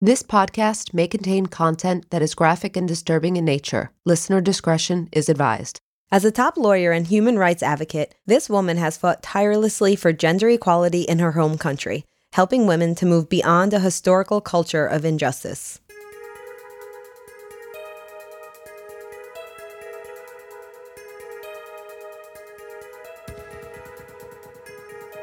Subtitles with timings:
[0.00, 3.90] This podcast may contain content that is graphic and disturbing in nature.
[4.04, 5.80] Listener discretion is advised.
[6.12, 10.48] As a top lawyer and human rights advocate, this woman has fought tirelessly for gender
[10.50, 15.80] equality in her home country, helping women to move beyond a historical culture of injustice.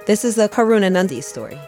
[0.05, 1.62] This is the Karuna Nundy story.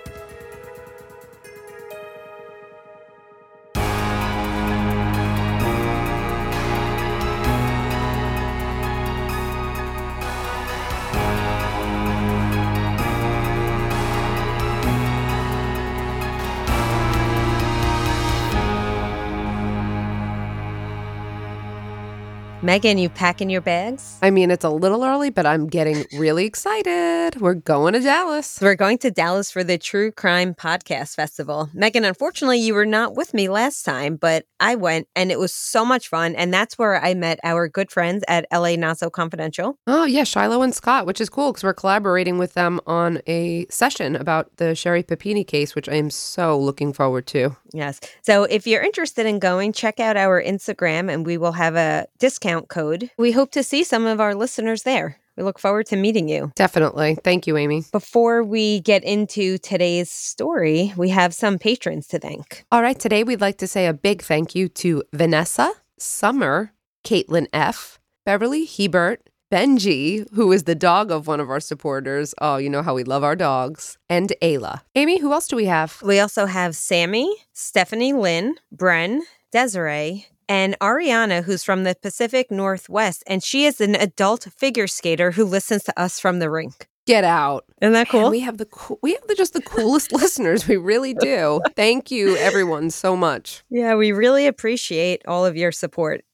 [22.67, 24.19] Megan, you packing your bags?
[24.21, 27.39] I mean, it's a little early, but I'm getting really excited.
[27.39, 28.59] We're going to Dallas.
[28.61, 31.69] We're going to Dallas for the True Crime Podcast Festival.
[31.73, 35.53] Megan, unfortunately, you were not with me last time, but I went and it was
[35.53, 36.35] so much fun.
[36.35, 39.79] And that's where I met our good friends at LA Not So Confidential.
[39.87, 43.65] Oh, yeah, Shiloh and Scott, which is cool because we're collaborating with them on a
[43.69, 47.55] session about the Sherri Papini case, which I am so looking forward to.
[47.73, 48.01] Yes.
[48.23, 52.07] So if you're interested in going, check out our Instagram and we will have a
[52.19, 53.11] discount code.
[53.17, 55.17] We hope to see some of our listeners there.
[55.37, 56.51] We look forward to meeting you.
[56.55, 57.15] Definitely.
[57.23, 57.83] Thank you, Amy.
[57.91, 62.65] Before we get into today's story, we have some patrons to thank.
[62.71, 62.99] All right.
[62.99, 68.65] Today, we'd like to say a big thank you to Vanessa, Summer, Caitlin F., Beverly
[68.65, 72.33] Hebert, Benji, who is the dog of one of our supporters.
[72.41, 73.97] Oh, you know how we love our dogs.
[74.09, 74.81] And Ayla.
[74.95, 76.01] Amy, who else do we have?
[76.03, 79.21] We also have Sammy, Stephanie Lynn, Bren,
[79.53, 85.31] Desiree, and Ariana, who's from the Pacific Northwest, and she is an adult figure skater
[85.31, 86.87] who listens to us from the rink.
[87.05, 87.63] Get out.
[87.81, 88.23] Isn't that cool?
[88.23, 90.67] Man, we have the cool, we have the, just the coolest listeners.
[90.67, 91.61] We really do.
[91.75, 93.63] Thank you, everyone, so much.
[93.69, 96.25] Yeah, we really appreciate all of your support.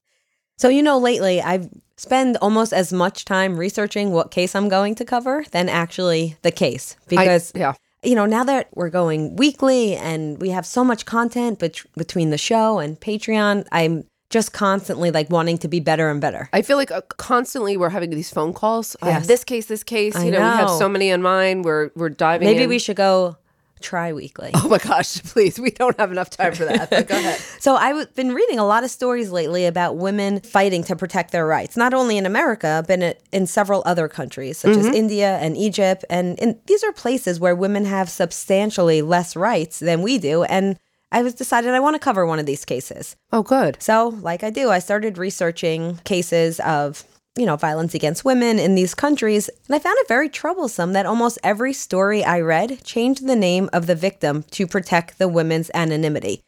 [0.58, 4.96] So, you know, lately I've spent almost as much time researching what case I'm going
[4.96, 7.74] to cover than actually the case because I, yeah.
[8.04, 12.30] You know, now that we're going weekly and we have so much content bet- between
[12.30, 16.48] the show and Patreon, I'm just constantly like wanting to be better and better.
[16.52, 18.96] I feel like uh, constantly we're having these phone calls.
[19.00, 19.26] Have Yes.
[19.26, 20.16] this case, this case.
[20.16, 21.64] I You know, we have so many in mind.
[21.64, 22.46] We're we're diving.
[22.46, 22.68] Maybe in.
[22.68, 23.36] we should go
[23.84, 24.50] tri weekly.
[24.54, 25.60] Oh my gosh, please!
[25.60, 26.90] We don't have enough time for that.
[26.90, 27.40] Go ahead.
[27.60, 31.46] So I've been reading a lot of stories lately about women fighting to protect their
[31.46, 34.94] rights, not only in America, but in, in several other countries, such as mm-hmm.
[34.94, 36.04] India and Egypt.
[36.10, 40.42] And, and these are places where women have substantially less rights than we do.
[40.44, 40.78] And
[41.10, 43.16] I was decided I want to cover one of these cases.
[43.32, 43.80] Oh, good.
[43.80, 47.04] So, like I do, I started researching cases of,
[47.36, 51.06] you know, violence against women in these countries, and I found it very troublesome that
[51.06, 55.70] almost every story I read changed the name of the victim to protect the women's
[55.74, 56.42] anonymity.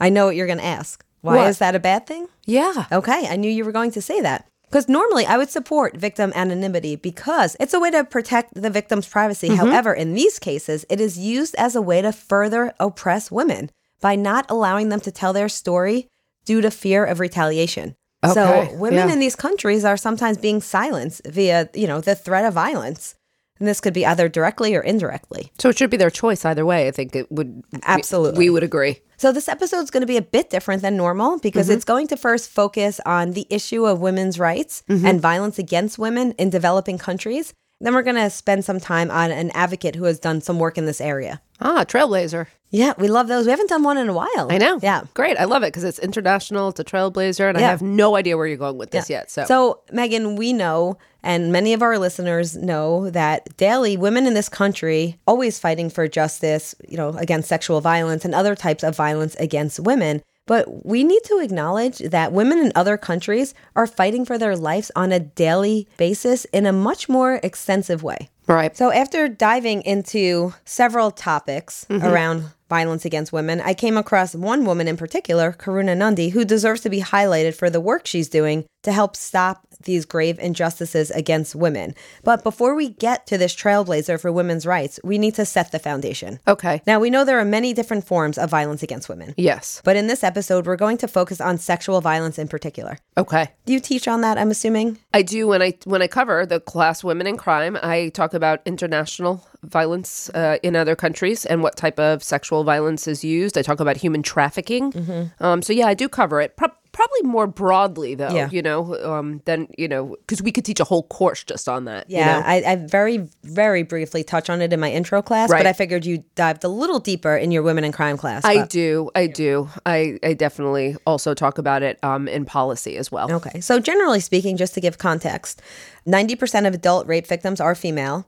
[0.00, 1.04] I know what you're going to ask.
[1.20, 1.48] Why What?
[1.48, 2.26] is that a bad thing?
[2.46, 2.86] Yeah.
[2.90, 4.46] Okay, I knew you were going to say that.
[4.64, 9.08] Because normally I would support victim anonymity because it's a way to protect the victim's
[9.08, 9.48] privacy.
[9.48, 9.56] Mm-hmm.
[9.56, 14.14] However, in these cases, it is used as a way to further oppress women by
[14.14, 16.08] not allowing them to tell their story
[16.44, 17.96] due to fear of retaliation.
[18.24, 19.12] Okay, So women yeah.
[19.12, 23.14] in these countries are sometimes being silenced via, you know, the threat of violence.
[23.58, 25.50] And this could be either directly or indirectly.
[25.58, 26.86] So it should be their choice either way.
[26.86, 28.38] I think it would Absolutely.
[28.38, 29.00] We would agree.
[29.16, 31.74] So this episode is going to be a bit different than normal because mm-hmm.
[31.74, 35.04] it's going to first focus on the issue of women's rights mm-hmm.
[35.04, 37.52] and violence against women in developing countries.
[37.80, 40.76] Then we're going to spend some time on an advocate who has done some work
[40.78, 41.40] in this area.
[41.60, 42.46] Ah, trailblazer.
[42.70, 43.46] Yeah, we love those.
[43.46, 44.48] We haven't done one in a while.
[44.50, 44.78] I know.
[44.82, 45.02] Yeah.
[45.14, 45.38] Great.
[45.38, 46.68] I love it because it's international.
[46.68, 49.18] It's a trailblazer, and I have no idea where you're going with this Yeah.
[49.18, 49.30] yet.
[49.30, 54.34] So, So, Megan, we know, and many of our listeners know that daily women in
[54.34, 58.94] this country always fighting for justice, you know, against sexual violence and other types of
[58.94, 60.20] violence against women.
[60.48, 64.90] But we need to acknowledge that women in other countries are fighting for their lives
[64.96, 68.30] on a daily basis in a much more extensive way.
[68.48, 68.76] right.
[68.76, 72.04] So, after diving into several topics mm-hmm.
[72.04, 76.80] around violence against women, I came across one woman in particular, Karuna Nundy, who deserves
[76.82, 81.54] to be highlighted for the work she's doing to help stop these grave injustices against
[81.54, 81.94] women.
[82.24, 85.78] But before we get to this trailblazer for women's rights, we need to set the
[85.78, 86.40] foundation.
[86.46, 86.82] Okay.
[86.86, 89.34] Now, we know there are many different forms of violence against women.
[89.36, 89.80] Yes.
[89.84, 92.98] But in this episode, we're going to focus on sexual violence in particular.
[93.16, 93.48] Okay.
[93.66, 94.98] Do you teach on that, I'm assuming?
[95.12, 97.78] I do when I when I cover the class women in crime.
[97.82, 103.08] I talk about international violence uh, in other countries and what type of sexual violence
[103.08, 103.58] is used.
[103.58, 105.30] I talk about human trafficking.
[105.40, 106.56] Um, so yeah, I do cover it.
[106.56, 108.30] Pro- probably more broadly though.
[108.34, 108.48] Yeah.
[108.50, 111.84] You know, um, than you know, because we could teach a whole course just on
[111.86, 112.08] that.
[112.10, 112.46] you Yeah, know?
[112.46, 115.58] I, I very, very briefly touch on it in my intro class, Right.
[115.60, 118.44] but I figured you dived a little deeper in your women in crime class.
[118.44, 119.10] I but- do.
[119.14, 119.68] I do.
[119.86, 123.30] I, I definitely also talk about it um, in policy as well.
[123.32, 123.60] Okay.
[123.60, 125.62] So, generally speaking, just to give context,
[126.06, 128.26] 90% of adult rape victims are female.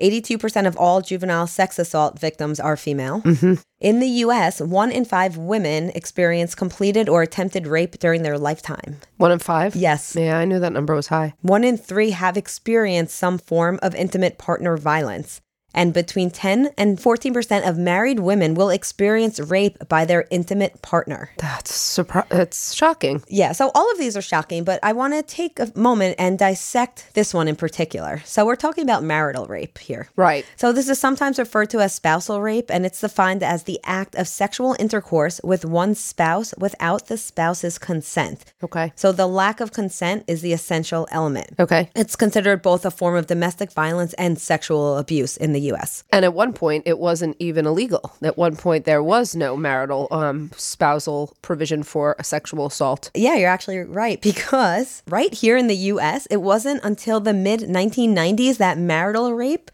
[0.00, 3.20] 82% of all juvenile sex assault victims are female.
[3.20, 3.54] Mm-hmm.
[3.80, 8.96] In the US, one in five women experience completed or attempted rape during their lifetime.
[9.16, 9.76] One in five.
[9.76, 10.16] Yes.
[10.16, 11.34] Yeah, I knew that number was high.
[11.42, 15.40] One in three have experienced some form of intimate partner violence.
[15.74, 21.30] And between 10 and 14% of married women will experience rape by their intimate partner.
[21.38, 23.22] That's surpri- That's shocking.
[23.28, 26.38] Yeah, so all of these are shocking, but I want to take a moment and
[26.38, 28.22] dissect this one in particular.
[28.24, 30.08] So we're talking about marital rape here.
[30.16, 30.44] Right.
[30.56, 34.14] So this is sometimes referred to as spousal rape, and it's defined as the act
[34.16, 38.44] of sexual intercourse with one spouse without the spouse's consent.
[38.62, 38.92] Okay.
[38.96, 41.50] So the lack of consent is the essential element.
[41.58, 41.90] Okay.
[41.94, 46.04] It's considered both a form of domestic violence and sexual abuse in the US.
[46.10, 48.12] And at one point, it wasn't even illegal.
[48.22, 53.10] At one point, there was no marital um, spousal provision for a sexual assault.
[53.14, 57.60] Yeah, you're actually right because right here in the US, it wasn't until the mid
[57.60, 59.70] 1990s that marital rape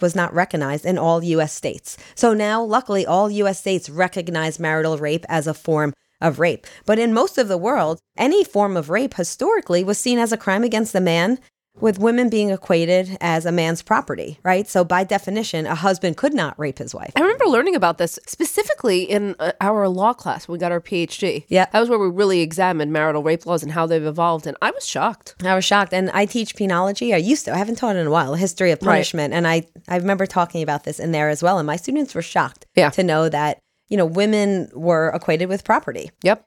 [0.00, 1.96] was not recognized in all US states.
[2.14, 6.66] So now, luckily, all US states recognize marital rape as a form of rape.
[6.84, 10.36] But in most of the world, any form of rape historically was seen as a
[10.36, 11.38] crime against the man.
[11.80, 14.66] With women being equated as a man's property, right?
[14.68, 17.12] So, by definition, a husband could not rape his wife.
[17.16, 20.80] I remember learning about this specifically in uh, our law class when we got our
[20.80, 21.44] PhD.
[21.48, 21.66] Yeah.
[21.72, 24.46] That was where we really examined marital rape laws and how they've evolved.
[24.46, 25.36] And I was shocked.
[25.44, 25.92] I was shocked.
[25.92, 27.14] And I teach penology.
[27.14, 27.54] I used to.
[27.54, 28.94] I haven't taught in a while, history of Right.
[28.94, 29.32] punishment.
[29.34, 31.58] And I, I remember talking about this in there as well.
[31.58, 32.90] And my students were shocked Yeah.
[32.90, 33.58] to know that,
[33.88, 36.10] you know, women were equated with property.
[36.22, 36.44] Yep.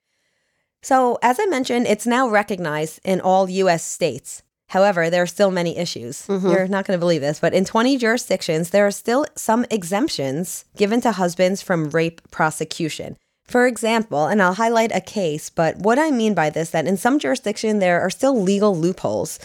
[0.84, 4.42] So, as I mentioned, it's now recognized in all US states.
[4.71, 6.25] However, there are still many issues.
[6.27, 6.50] Mm-hmm.
[6.50, 10.63] You're not going to believe this, but in 20 jurisdictions, there are still some exemptions
[10.77, 13.18] given to husbands from rape prosecution.
[13.44, 16.95] For example, and I'll highlight a case, but what I mean by this that in
[16.95, 19.39] some jurisdiction there are still legal loopholes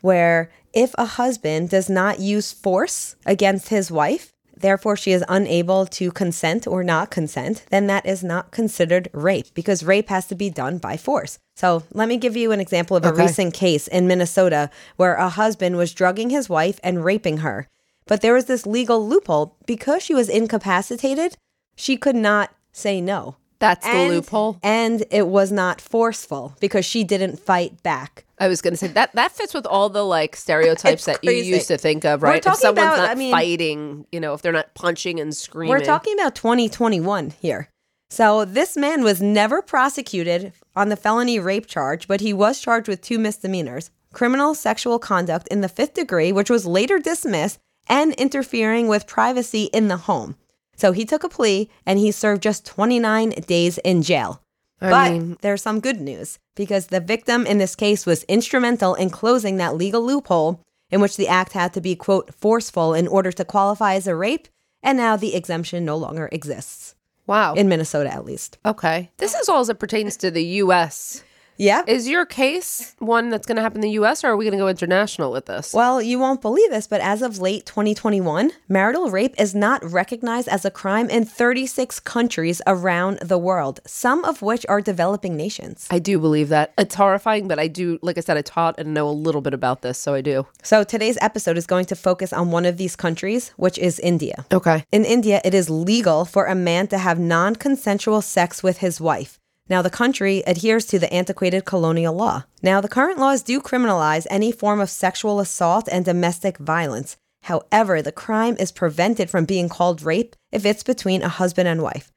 [0.00, 5.86] where if a husband does not use force against his wife, therefore she is unable
[5.86, 10.34] to consent or not consent, then that is not considered rape because rape has to
[10.34, 11.38] be done by force.
[11.56, 13.22] So let me give you an example of a Okay.
[13.22, 17.68] recent case in Minnesota where a husband was drugging his wife and raping her.
[18.06, 21.36] But there was this legal loophole because she was incapacitated,
[21.76, 23.36] she could not say no.
[23.58, 24.58] That's the loophole.
[24.62, 28.24] And it was not forceful because she didn't fight back.
[28.40, 31.30] I was going to say that that fits with all the like stereotypes that you
[31.32, 32.38] used to think of, right?
[32.38, 35.36] If talking someone's about- not I mean- fighting, you know, if they're not punching and
[35.36, 35.70] screaming.
[35.70, 37.68] We're talking about 2021 here.
[38.08, 42.88] So this man was never prosecuted on the felony rape charge, but he was charged
[42.88, 48.12] with two misdemeanors criminal sexual conduct in the fifth degree, which was later dismissed, and
[48.14, 50.34] interfering with privacy in the home.
[50.76, 54.42] So he took a plea and he served just 29 days in jail.
[54.80, 58.94] I but mean- there's some good news because the victim in this case was instrumental
[58.94, 63.06] in closing that legal loophole in which the act had to be, quote, forceful in
[63.06, 64.48] order to qualify as a rape.
[64.82, 66.94] And now the exemption no longer exists,
[67.26, 67.54] Wow.
[67.54, 68.58] in Minnesota at least.
[68.64, 69.10] okay.
[69.18, 71.22] This is all as it pertains to the U.S.
[71.60, 71.82] Yeah.
[71.86, 74.24] Is your case one that's going to happen in the U.S.
[74.24, 75.74] or are we going to go international with this?
[75.74, 80.48] Well, you won't believe this, but as of late 2021, marital rape is not recognized
[80.48, 85.86] as a crime in 36 countries around the world, some of which are developing nations.
[85.90, 86.72] I do believe that.
[86.78, 89.52] It's horrifying, but I do, like I said, I taught and know a little bit
[89.52, 90.46] about this, so I do.
[90.62, 94.46] So today's episode is going to focus on one of these countries, which is India.
[94.50, 94.86] Okay.
[94.92, 98.98] In India, it is legal for a man to have non consensual sex with his
[98.98, 99.39] wife.
[99.70, 102.42] Now, the country adheres to the antiquated colonial law.
[102.60, 107.16] Now, the current laws do criminalize any form of sexual assault and domestic violence.
[107.44, 111.82] However, the crime is prevented from being called rape if it's between a husband and
[111.82, 112.10] wife.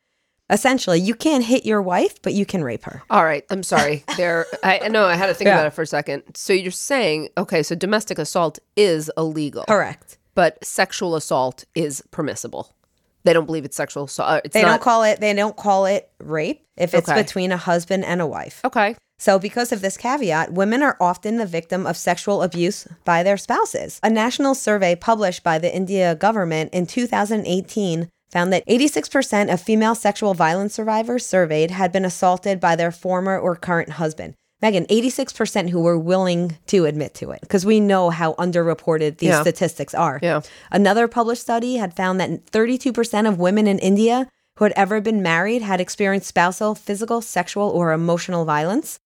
[0.49, 3.03] Essentially, you can't hit your wife, but you can rape her.
[3.09, 3.45] All right.
[3.51, 4.03] I'm sorry.
[4.17, 5.55] There, I know I had to think Yeah.
[5.55, 6.23] about it for a second.
[6.35, 10.17] So you're saying, okay, so domestic assault is illegal, Correct.
[10.35, 12.75] but sexual assault is permissible.
[13.23, 14.29] They don't believe it's sexual assault.
[14.29, 17.21] uh, It's They not, don't call it they don't call it rape if it's Okay.
[17.21, 18.61] between a husband and a wife.
[18.65, 18.95] Okay.
[19.19, 23.37] So, because of this caveat, women are often the victim of sexual abuse by their
[23.37, 23.99] spouses.
[24.03, 29.95] A national survey published by the India government in 2018 found that 86% of female
[29.95, 34.33] sexual violence survivors surveyed had been assaulted by their former or current husband.
[34.63, 39.31] Megan, 86% who were willing to admit to it because we know how underreported these
[39.31, 39.41] Yeah.
[39.41, 40.19] statistics are.
[40.23, 40.39] Yeah.
[40.71, 45.21] Another published study had found that 32% of women in India who had ever been
[45.21, 48.99] married had experienced spousal, physical, sexual, or emotional violence.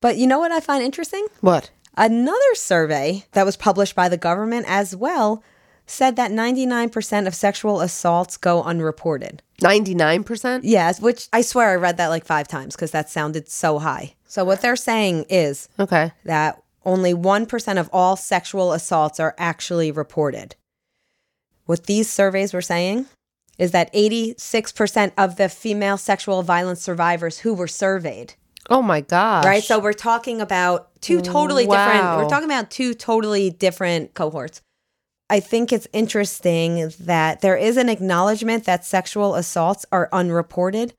[0.00, 1.26] But you know what I find interesting?
[1.42, 1.70] What?
[1.94, 5.42] Another survey that was published by the government as well
[5.90, 9.42] said that 99% of sexual assaults go unreported.
[9.60, 10.60] 99%?
[10.62, 14.14] Yes, which I swear I read that like five times because that sounded so high.
[14.26, 16.12] So, what they're saying is Okay.
[16.24, 20.54] that only 1% of all sexual assaults are actually reported.
[21.66, 23.06] What these surveys were saying
[23.58, 28.34] is that 86% of the female sexual violence survivors who were surveyed,
[28.70, 29.44] Oh my gosh.
[29.44, 29.64] right?
[29.64, 34.60] So we're talking about two totally different, we're talking about two totally different cohorts.
[35.30, 40.94] I think it's interesting that there is an acknowledgement that sexual assaults are unreported,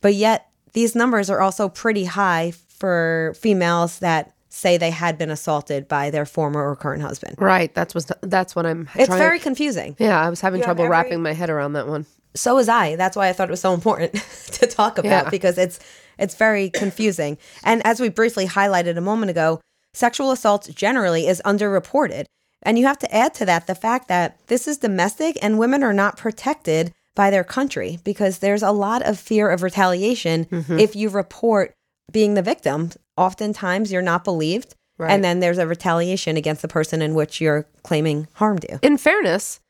[0.00, 5.30] but yet these numbers are also pretty high for females that say they had been
[5.30, 7.36] assaulted by their former or current husband.
[7.38, 7.74] Right.
[7.74, 9.96] That's what that's what I'm It's trying very confusing.
[9.98, 12.06] Yeah, I was having You trouble every- wrapping my head around that one.
[12.34, 12.96] So was I.
[12.96, 14.14] That's why I thought it was so important
[14.52, 15.30] to talk about Yeah.
[15.30, 15.80] because it's
[16.18, 17.38] it's very confusing.
[17.64, 19.60] And as we briefly highlighted a moment ago,
[19.94, 22.24] sexual assault generally is underreported.
[22.62, 25.82] And you have to add to that the fact that this is domestic and women
[25.82, 30.78] are not protected by their country because there's a lot of fear of retaliation Mm-hmm.
[30.78, 31.74] if you report
[32.10, 32.90] being the victim.
[33.16, 34.74] Oftentimes you're not believed.
[34.98, 35.10] Right.
[35.10, 38.78] And then there's a retaliation against the person in which you're claiming harmed you.
[38.82, 39.60] In fairness,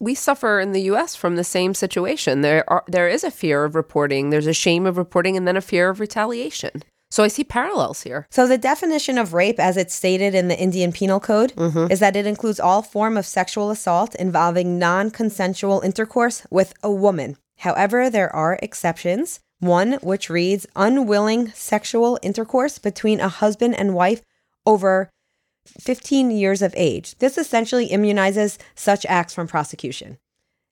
[0.00, 2.40] we suffer in the US from the same situation.
[2.42, 5.56] There are there is a fear of reporting, there's a shame of reporting and then
[5.56, 6.82] a fear of retaliation.
[7.10, 8.26] So I see parallels here.
[8.30, 11.90] So the definition of rape as it's stated in the Indian Penal Code mm-hmm.
[11.90, 17.36] is that it includes all form of sexual assault involving non-consensual intercourse with a woman.
[17.58, 19.40] However, there are exceptions.
[19.60, 24.22] One which reads unwilling sexual intercourse between a husband and wife
[24.64, 25.10] over
[25.80, 27.16] 15 years of age.
[27.18, 30.18] This essentially immunizes such acts from prosecution.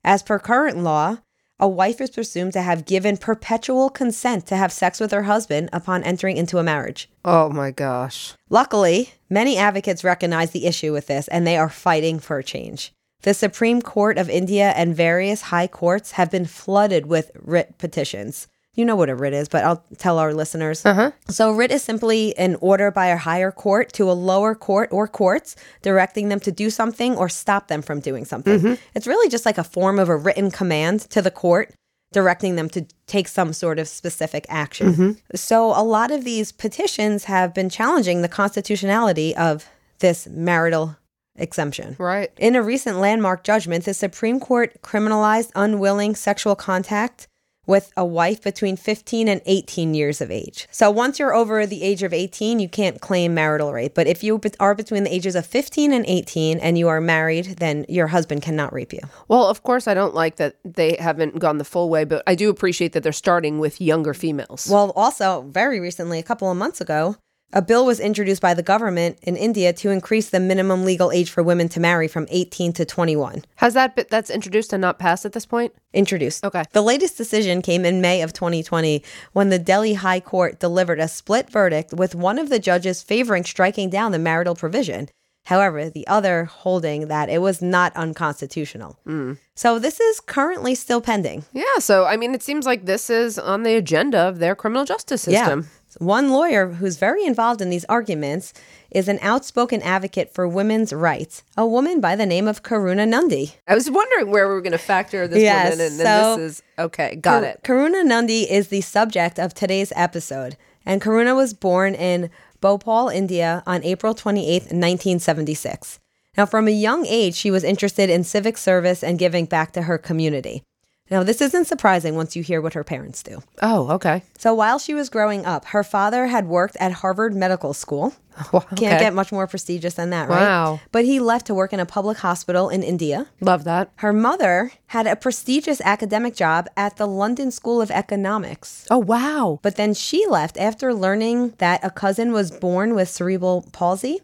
[0.05, 1.19] As per current law,
[1.58, 5.70] a wife is presumed to have given perpetual consent to have sex with her husband
[5.72, 7.08] upon entering into a marriage.
[7.25, 8.34] Oh my gosh.
[8.50, 12.92] Luckily, many advocates recognize the issue with this and they are fighting for a change.
[13.22, 18.46] The Supreme Court of India and various high courts have been flooded with writ petitions.
[18.76, 20.85] You know what a writ is, but I'll tell our listeners.
[20.85, 21.11] Uh-huh.
[21.28, 25.09] So, writ is simply an order by a higher court to a lower court or
[25.09, 28.78] courts directing them to do something or stop them from doing something.
[28.95, 31.73] It's really just like a form of a written command to the court
[32.12, 35.18] directing them to take some sort of specific action.
[35.35, 39.68] So, a lot of these petitions have been challenging the constitutionality of
[40.00, 40.97] this marital
[41.37, 41.97] exemption.
[41.99, 42.30] Right.
[42.37, 47.28] In a recent landmark judgment, the Supreme Court criminalized unwilling sexual contact
[47.66, 50.68] with a wife between 15 and 18 years of age.
[50.70, 53.94] So once you're over the age of 18, you can't claim marital rape.
[53.94, 57.56] But if you are between the ages of 15 and 18 and you are married,
[57.58, 59.00] then your husband cannot rape you.
[59.28, 62.35] Well, of course I don't like that they haven't gone the full way, but I
[62.35, 64.68] do appreciate that they're starting with younger females.
[64.70, 67.16] Well, also, very recently, a couple of months ago,
[67.52, 71.30] a bill was introduced by the government in India to increase the minimum legal age
[71.30, 73.44] for women to marry from 18 to 21.
[73.56, 75.72] Has that bit that's introduced and not passed at this point?
[75.92, 76.44] introduced.
[76.44, 76.62] Okay.
[76.72, 81.08] The latest decision came in May of 2020 when the Delhi High Court delivered a
[81.08, 85.08] split verdict with one of the judges favoring striking down the marital provision.
[85.46, 88.98] However, the other holding that it was not unconstitutional.
[89.04, 89.34] Hmm.
[89.54, 91.44] So this is currently still pending.
[91.52, 94.84] Yeah, so I mean it seems like this is on the agenda of their criminal
[94.84, 95.60] justice system.
[95.60, 95.66] Yeah.
[95.98, 98.52] One lawyer who's very involved in these arguments
[98.90, 103.54] is an outspoken advocate for women's rights, a woman by the name of Karuna Nundy.
[103.66, 106.06] I was wondering where we were going to factor this Yes, one in, and then
[106.06, 107.16] so- this is okay.
[107.16, 107.60] Got Kar- it.
[107.64, 112.28] Karuna Nundy is the subject of today's episode, and Karuna was born in
[112.60, 115.98] Bhopal, India on April 28th, 1976.
[116.36, 119.82] Now, from a young age, she was interested in civic service and giving back to
[119.82, 120.62] her community.
[121.10, 123.40] Now, this isn't surprising once you hear what her parents do.
[123.62, 124.22] Oh, okay.
[124.38, 128.14] So, while she was growing up, her father had worked at Harvard Medical School.
[128.52, 130.42] Wow, Can't get much more prestigious than that, right?
[130.42, 130.80] Wow.
[130.92, 133.28] But he left to work in a public hospital in India.
[133.40, 133.90] Love that.
[133.96, 138.86] Her mother had a prestigious academic job at the London School of Economics.
[138.90, 139.58] Oh, wow.
[139.62, 144.20] But then she left after learning that a cousin was born with cerebral palsy.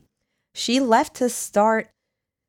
[0.53, 1.89] She left to start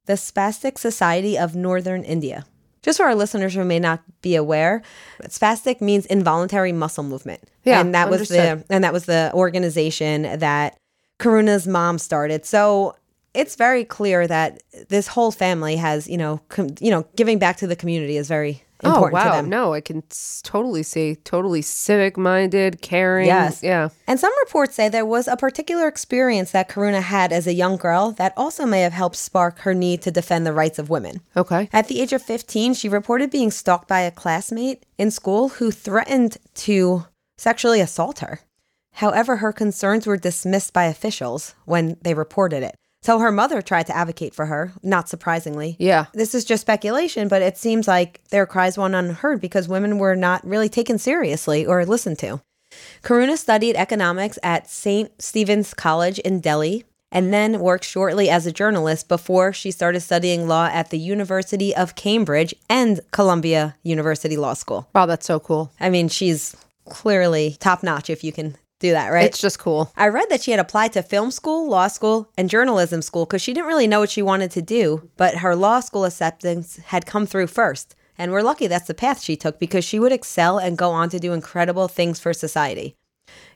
[0.05, 2.45] the Spastic Society of Northern India.
[2.83, 4.83] Just for our listeners who may not be aware,
[5.23, 7.41] spastic means involuntary muscle movement.
[7.63, 10.77] Yeah, and that was the and that was the organization that
[11.19, 12.45] Karuna's mom started.
[12.45, 12.95] So
[13.33, 17.57] it's very clear that this whole family has, you know, com- you know, giving back
[17.57, 19.23] to the community is very Oh wow!
[19.23, 19.49] to them.
[19.49, 20.03] No, I can
[20.43, 21.15] totally see.
[21.15, 23.27] Totally civic-minded, caring.
[23.27, 23.61] Yes.
[23.63, 23.89] Yeah.
[24.07, 27.77] And some reports say there was a particular experience that Karuna had as a young
[27.77, 31.21] girl that also may have helped spark her need to defend the rights of women.
[31.35, 31.69] Okay.
[31.71, 35.71] At the age of 15, she reported being stalked by a classmate in school who
[35.71, 37.05] threatened to
[37.37, 38.39] sexually assault her.
[38.93, 42.75] However, her concerns were dismissed by officials when they reported it.
[43.03, 45.75] So her mother tried to advocate for her, not surprisingly.
[45.77, 46.05] Yeah.
[46.13, 50.15] This is just speculation, but it seems like their cries went unheard because women were
[50.15, 52.41] not really taken seriously or listened to.
[53.03, 55.21] Karuna studied economics at St.
[55.21, 60.47] Stephen's College in Delhi and then worked shortly as a journalist before she started studying
[60.47, 64.87] law at the University of Cambridge and Columbia University Law School.
[64.95, 65.71] Wow, that's so cool.
[65.79, 66.55] I mean, she's
[66.89, 69.25] clearly top notch if you can do that, right?
[69.25, 69.91] It's just cool.
[69.95, 73.41] I read that she had applied to film school, law school, and journalism school because
[73.41, 77.05] she didn't really know what she wanted to do, but her law school acceptance had
[77.05, 77.95] come through first.
[78.17, 81.09] And we're lucky that's the path she took because she would excel and go on
[81.09, 82.97] to do incredible things for society.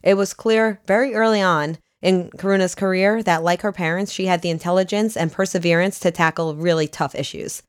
[0.01, 4.41] It was clear very early on in Karuna's career that, like her parents, she had
[4.41, 7.63] the intelligence and perseverance to tackle really tough issues.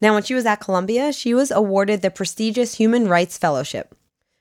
[0.00, 3.94] Now, when she was at Columbia, she was awarded the prestigious Human Rights Fellowship.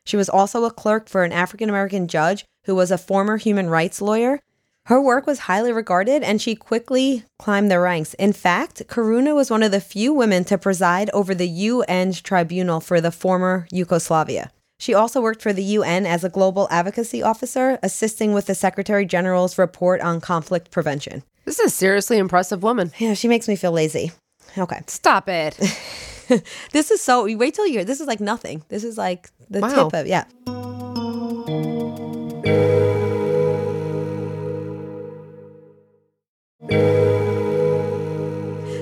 [0.08, 3.70] She was also a clerk for an African American judge who was a former human
[3.70, 4.40] rights lawyer.
[4.86, 8.14] Her work was highly regarded and she quickly climbed the ranks.
[8.14, 12.80] In fact, Karuna was one of the few women to preside over the UN tribunal
[12.80, 14.50] for the former Yugoslavia.
[14.80, 19.06] She also worked for the UN as a global advocacy officer, assisting with the Secretary
[19.06, 21.24] General's report on conflict prevention.
[21.44, 22.94] This is a seriously impressive woman.
[22.98, 24.14] Yeah, she makes me feel lazy.
[24.58, 24.84] Okay.
[24.88, 25.60] Stop it.
[26.72, 27.86] This is so, wait till you hear.
[27.86, 28.64] This is like nothing.
[28.70, 29.90] This is like the Wow.
[29.90, 30.26] tip of, yeah.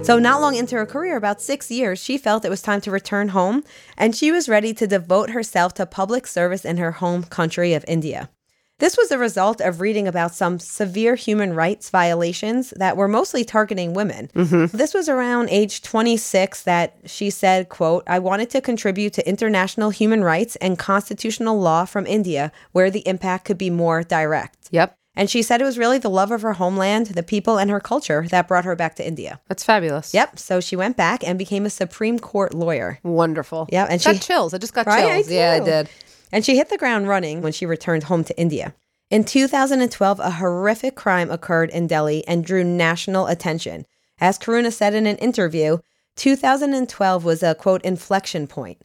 [0.04, 2.92] So, not long into her career, about six years, she felt it was time to
[2.92, 3.64] return home
[3.98, 7.84] and she was ready to devote herself to public service in her home country of
[7.88, 8.30] India.
[8.80, 13.46] This was a result of reading about some severe human rights violations that were mostly
[13.46, 14.30] targeting women.
[14.36, 14.76] Mm-hmm.
[14.76, 19.92] This was around age 26 that she said, quote, I wanted to contribute to international
[19.92, 24.68] human rights and constitutional law from India where the impact could be more direct.
[24.72, 24.98] Yep.
[25.16, 27.80] And she said it was really the love of her homeland, the people, and her
[27.80, 29.40] culture that brought her back to India.
[29.48, 30.14] That's fabulous.
[30.14, 30.38] Yep.
[30.38, 33.00] So she went back and became a Supreme Court lawyer.
[33.04, 33.70] Wonderful.
[33.72, 34.54] Yeah, and got she- chills.
[34.54, 35.32] I just got Right, I chills.
[35.32, 35.90] yeah, I did.
[36.32, 38.74] And she hit the ground running when she returned home to India.
[39.10, 43.86] In 2012, a horrific crime occurred in Delhi and drew national attention.
[44.20, 45.78] As Karuna said in an interview,
[46.16, 48.82] 2012 was a quote inflection point.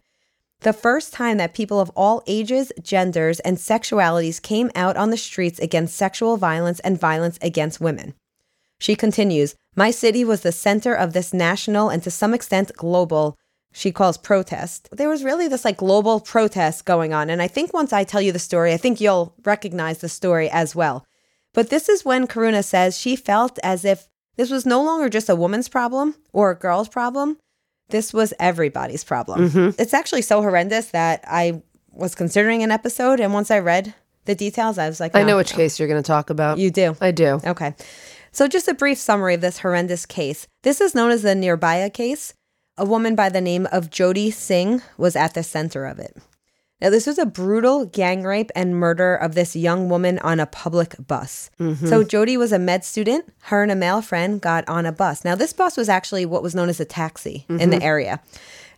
[0.60, 5.16] The first time that people of all ages, genders, and sexualities came out on the
[5.16, 8.12] streets against sexual violence and violence against women.
[8.78, 13.38] She continues, My city was the center of this national and to some extent global,
[13.72, 14.88] she calls protest.
[14.92, 17.30] There was really this like global protest going on.
[17.30, 20.50] And I think once I tell you the story, I think you'll recognize the story
[20.50, 21.06] as well.
[21.54, 25.28] But this is when Karuna says she felt as if this was no longer just
[25.28, 27.38] a woman's problem or a girl's problem.
[27.90, 29.50] This was everybody's problem.
[29.50, 29.80] Mm-hmm.
[29.80, 33.20] It's actually so horrendous that I was considering an episode.
[33.20, 36.02] And once I read the details, I was like, I know which case you're going
[36.02, 36.58] to talk about.
[36.58, 36.96] You do.
[37.00, 37.40] I do.
[37.44, 37.74] Okay.
[38.32, 40.46] So, just a brief summary of this horrendous case.
[40.62, 42.32] This is known as the Nirbhaya case.
[42.80, 46.16] A woman by the name of Jyoti Singh was at the center of it.
[46.80, 50.46] Now, this was a brutal gang rape and murder of this young woman on a
[50.46, 51.50] public bus.
[51.60, 51.86] Mm-hmm.
[51.86, 53.30] So, Jyoti was a med student.
[53.42, 55.26] Her and a male friend got on a bus.
[55.26, 57.82] Now, this bus was actually what was known as a taxi in the mm-hmm.
[57.82, 58.22] area.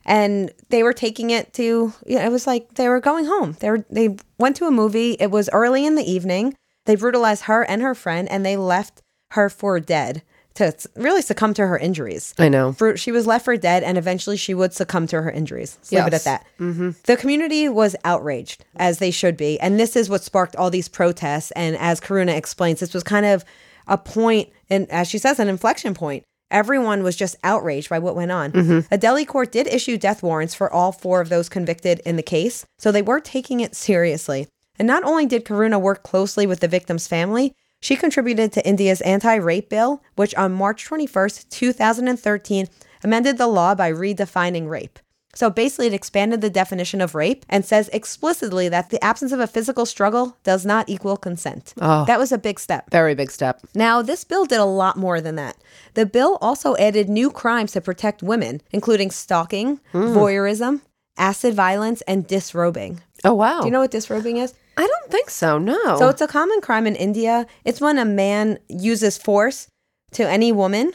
[0.05, 3.57] And they were taking it to, you know, it was like they were going home.
[3.61, 5.12] They were, they went to a movie.
[5.21, 6.57] It was early in the evening.
[6.87, 11.55] They brutalized her and her friend, and they left her for dead to really succumb
[11.55, 12.35] to her injuries.
[12.38, 12.73] I know.
[12.73, 15.77] For, she was left for dead, and eventually she would succumb to her injuries.
[15.79, 16.47] Let's leave it at that.
[16.61, 16.91] Mm-hmm.
[17.05, 19.59] The community was outraged, as they should be.
[19.61, 21.51] And this is what sparked all these protests.
[21.53, 23.45] And as Karuna explains, this was kind of
[23.87, 26.25] a point, and as she says, an inflection point.
[26.51, 28.53] Everyone was just outraged by what went on.
[28.53, 28.95] Mm-hmm.
[28.95, 32.23] A Delhi court did issue death warrants for all four of those convicted in the
[32.23, 34.49] case, so they were taking it seriously.
[34.79, 39.01] And not only did Karuna work closely with the victim's family, she contributed to India's
[39.01, 42.68] anti rape bill, which on March 21st, 2013,
[43.03, 45.01] amended the law by redefining rape.
[45.35, 49.40] So basically, it expanded the definition of rape and says explicitly that the absence of
[49.40, 51.75] a physical struggle does not equal consent.
[51.81, 52.05] Oh.
[52.05, 52.88] That was a big step.
[52.90, 53.61] Very big step.
[53.75, 55.57] Now, this bill did a lot more than that.
[55.95, 60.16] The bill also added new crimes to protect women, including stalking, hmm.
[60.16, 60.83] voyeurism,
[61.16, 63.01] acid violence, and disrobing.
[63.25, 63.61] Oh, wow.
[63.61, 64.55] Do you know what disrobing is?
[64.76, 65.96] I don't think so, no.
[65.98, 67.46] So it's a common crime in India.
[67.64, 69.68] It's when a man uses force
[70.12, 70.92] to any woman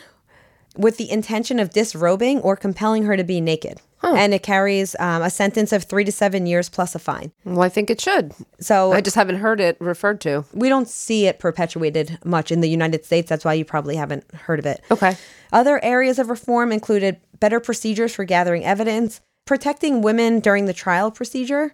[0.75, 3.81] with the intention of disrobing or compelling her to be naked.
[4.03, 7.33] And it carries um, a sentence of three to seven years plus a fine.
[7.43, 8.33] well, I think it should.
[8.57, 10.45] So I just haven't heard it referred to.
[10.53, 13.27] we don't see it perpetuated much in the United States.
[13.27, 14.81] That's why you probably haven't heard of it.
[14.91, 15.17] Okay.
[15.51, 21.11] Other areas of reform included better procedures for gathering evidence, protecting women during the trial
[21.11, 21.73] procedure.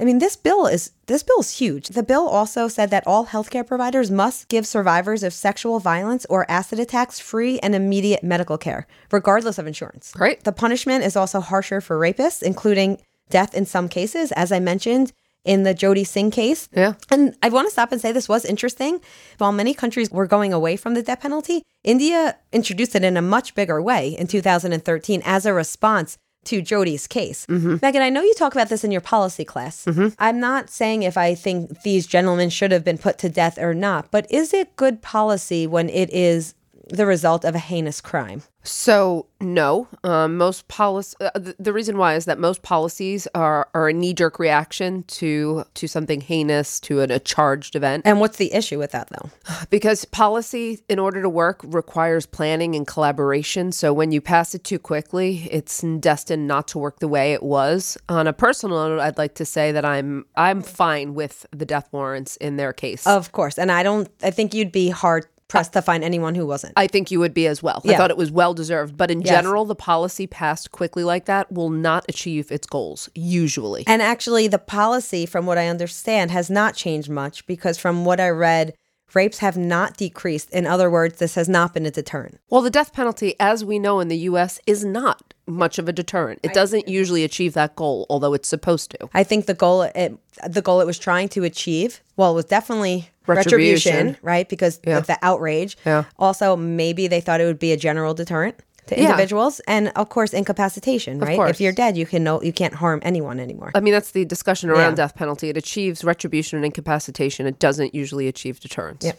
[0.00, 1.88] I mean, this bill is this bill is huge.
[1.88, 6.50] The bill also said that all healthcare providers must give survivors of sexual violence or
[6.50, 10.12] acid attacks free and immediate medical care, regardless of insurance.
[10.16, 10.42] Right.
[10.42, 15.12] The punishment is also harsher for rapists, including death in some cases, as I mentioned
[15.44, 16.68] in the Jyoti Singh case.
[16.72, 16.94] Yeah.
[17.10, 19.00] And I want to stop and say this was interesting.
[19.38, 23.22] While many countries were going away from the death penalty, India introduced it in a
[23.22, 27.46] much bigger way in 2013 as a response to Jyoti's case.
[27.46, 27.76] Mm-hmm.
[27.82, 29.84] Megan, I know you talk about this in your policy class.
[29.84, 30.08] Mm-hmm.
[30.18, 33.74] I'm not saying if I think these gentlemen should have been put to death or
[33.74, 36.54] not, but is it good policy when it is
[36.88, 38.42] the result of a heinous crime?
[38.64, 41.16] So no, um, most policy.
[41.20, 45.02] Uh, the, the reason why is that most policies are are a knee jerk reaction
[45.04, 48.02] to to something heinous, to an, a charged event.
[48.04, 49.30] And what's the issue with that though?
[49.70, 53.72] Because policy, in order to work, requires planning and collaboration.
[53.72, 57.42] So when you pass it too quickly, it's destined not to work the way it
[57.42, 57.98] was.
[58.08, 61.88] On a personal note, I'd like to say that I'm I'm fine with the death
[61.90, 63.06] warrants in their case.
[63.08, 63.58] Of course.
[63.58, 66.72] And I don't I think you'd be hard pressed to find anyone who wasn't.
[66.76, 67.82] I think you would be as well.
[67.86, 68.96] I thought it was well deserved.
[68.96, 69.28] But in Yes.
[69.28, 73.84] general, the policy passed quickly like that will not achieve its goals, usually.
[73.86, 78.18] And actually, the policy, from what I understand, has not changed much because from what
[78.18, 78.72] I read,
[79.14, 80.50] rapes have not decreased.
[80.50, 82.40] In other words, this has not been a deterrent.
[82.48, 85.92] Well, the death penalty, as we know in the US, is not much of a
[85.92, 86.40] deterrent.
[86.42, 89.10] It doesn't usually achieve that goal, although it's supposed to.
[89.12, 92.46] I think the goal it the goal it was trying to achieve, well, it was
[92.46, 94.16] definitely retribution, Retribution.
[94.22, 94.48] right?
[94.48, 95.76] Because of the outrage.
[95.86, 96.04] Yeah.
[96.18, 98.56] Also, maybe they thought it would be a general deterrent
[98.88, 99.04] to Yeah.
[99.10, 101.38] individuals, and of course, incapacitation, right?
[101.48, 103.70] If you're dead, you can no, you can't harm anyone anymore.
[103.74, 105.06] I mean, that's the discussion around Yeah.
[105.06, 105.48] death penalty.
[105.50, 107.46] It achieves retribution and incapacitation.
[107.46, 109.04] It doesn't usually achieve deterrence.
[109.04, 109.12] Yeah.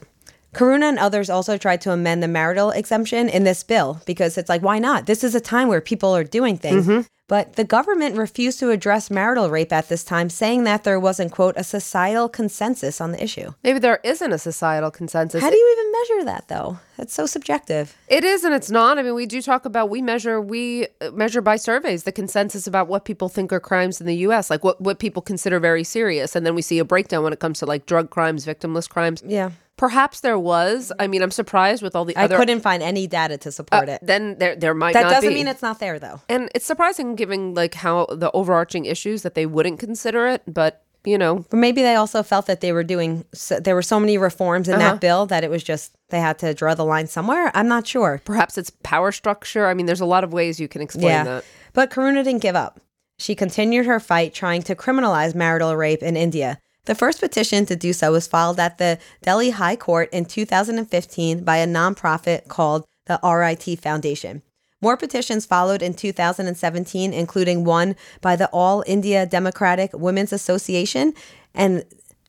[0.53, 4.49] Karuna and others also tried to amend the marital exemption in this bill because it's
[4.49, 5.05] like, why not?
[5.07, 6.87] This is a time where people are doing things.
[6.87, 7.01] Mm-hmm.
[7.29, 11.31] But the government refused to address marital rape at this time, saying that there wasn't,
[11.31, 13.53] quote, a societal consensus on the issue.
[13.63, 15.41] Maybe there isn't a societal consensus.
[15.41, 16.79] How do you even measure that, though?
[16.97, 17.97] That's so subjective.
[18.07, 18.99] It is and it's not.
[18.99, 22.67] I mean, we do talk about we measure we uh, measure by surveys the consensus
[22.67, 24.49] about what people think are crimes in the U.S.
[24.49, 27.39] Like what what people consider very serious, and then we see a breakdown when it
[27.39, 29.23] comes to like drug crimes, victimless crimes.
[29.25, 29.51] Yeah.
[29.77, 30.91] Perhaps there was.
[30.99, 32.37] I mean, I'm surprised with all the I other.
[32.37, 33.99] couldn't find any data to support it.
[34.03, 35.33] Then there there might be That not doesn't be.
[35.35, 36.21] mean it's not there, though.
[36.29, 40.83] and it's surprising given like how the overarching issues that they wouldn't consider it, but
[41.05, 43.99] you know, But maybe they also felt that they were doing, so, there were so
[43.99, 44.91] many reforms in Uh-huh.
[44.93, 47.51] that bill that it was just, they had to draw the line somewhere.
[47.53, 48.21] I'm not sure.
[48.23, 49.67] perhaps it's power structure.
[49.67, 51.43] I mean, there's a lot of ways you can explain that.
[51.73, 52.79] But Karuna didn't give up.
[53.19, 56.57] She continued her fight trying to criminalize marital rape in India.
[56.85, 61.43] The first petition to do so was filed at the Delhi High Court in 2015
[61.43, 64.41] by a nonprofit called the RIT Foundation.
[64.81, 71.13] More petitions followed in 2017, including one by the All India Democratic Women's Association.
[71.53, 71.85] And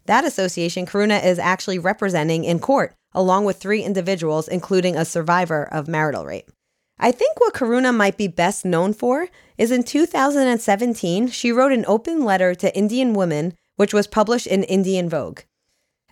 [0.06, 5.64] that association, Karuna is actually representing in court, along with three individuals, including a survivor
[5.64, 6.48] of marital rape.
[6.96, 9.26] I think what Karuna might be best known for
[9.58, 14.64] is in 2017, she wrote an open letter to Indian women, which was published in
[14.64, 15.40] Indian Vogue.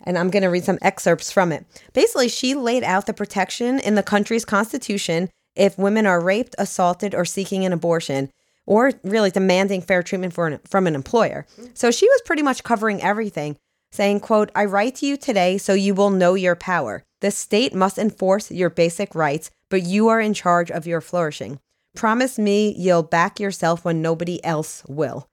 [0.03, 1.65] And I'm going to read some excerpts from it.
[1.93, 7.13] Basically, she laid out the protection in the country's constitution if women are raped, assaulted,
[7.15, 8.29] or seeking an abortion,
[8.65, 11.45] or really demanding fair treatment an, from an employer.
[11.73, 13.57] So she was pretty much covering everything,
[13.91, 17.03] saying, quote, I write to you today so you will know your power.
[17.21, 21.59] The state must enforce your basic rights, but you are in charge of your flourishing.
[21.95, 25.29] Promise me you'll back yourself when nobody else will.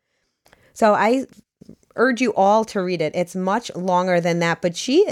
[0.75, 1.27] So I
[1.97, 3.15] urge you all to read it.
[3.15, 5.07] It's much longer than that, but she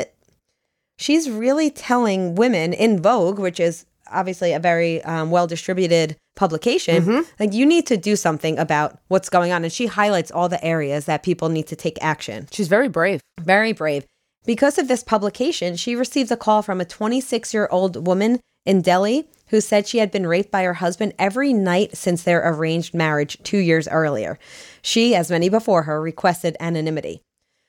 [0.96, 7.04] she's really telling women in Vogue, which is obviously a very um, well distributed publication,
[7.40, 9.64] like you need to do something about what's going on.
[9.64, 12.46] And she highlights all the areas that people need to take action.
[12.52, 13.20] She's very brave.
[13.40, 14.04] Very brave.
[14.46, 18.82] Because of this publication, she received a call from a 26 year old woman in
[18.82, 22.94] Delhi who said she had been raped by her husband every night since their arranged
[22.94, 24.38] marriage two years earlier.
[24.82, 27.22] She, as many before her, requested anonymity.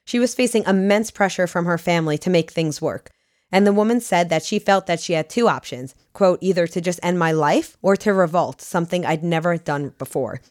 [0.06, 3.12] She was facing immense pressure from her family to make things work.
[3.52, 6.82] And the woman said that she felt that she had two options quote, either to
[6.82, 10.42] just end my life or to revolt, something I'd never done before.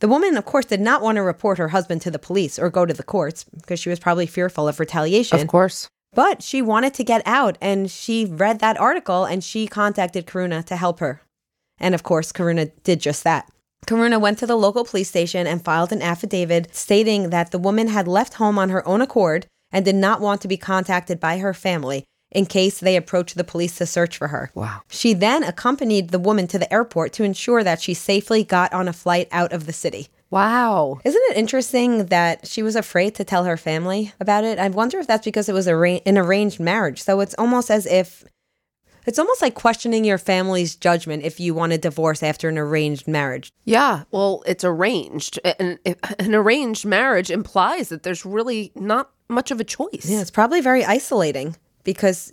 [0.00, 2.68] The woman, of course, did not want to report her husband to the police or
[2.68, 5.40] go to the courts because she was probably fearful of retaliation.
[5.40, 5.88] Of course.
[6.14, 10.64] But she wanted to get out and she read that article and she contacted Karuna
[10.66, 11.22] to help her.
[11.78, 13.50] And of course, Karuna did just that.
[13.86, 17.88] Karuna went to the local police station and filed an affidavit stating that the woman
[17.88, 21.38] had left home on her own accord and did not want to be contacted by
[21.38, 24.50] her family in case they approached the police to search for her.
[24.54, 24.82] Wow.
[24.88, 28.88] She then accompanied the woman to the airport to ensure that she safely got on
[28.88, 30.08] a flight out of the city.
[30.30, 31.00] Wow.
[31.04, 34.58] Isn't it interesting that she was afraid to tell her family about it?
[34.58, 37.02] I wonder if that's because it was arra- an arranged marriage.
[37.02, 38.24] So it's almost as if
[39.06, 43.06] it's almost like questioning your family's judgment if you want a divorce after an arranged
[43.06, 43.52] marriage.
[43.64, 45.38] Yeah, well, it's arranged.
[45.44, 45.78] And
[46.18, 50.06] an arranged marriage implies that there's really not much of a choice.
[50.08, 52.32] Yeah, it's probably very isolating because